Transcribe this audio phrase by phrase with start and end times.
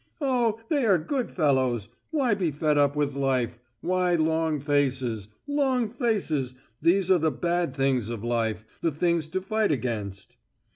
[0.19, 0.59] Oh!
[0.69, 1.89] they are good fellows!
[2.09, 3.59] Why be fed up with life?
[3.81, 5.27] Why long faces?
[5.45, 10.37] Long faces, these are the bad things of life, the things to fight against...."